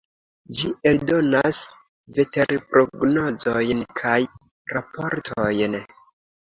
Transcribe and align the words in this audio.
Ĝi 0.59 0.69
eldonas 0.91 1.59
veterprognozojn 2.17 3.87
kaj 4.03 4.19
raportojn. 4.75 5.83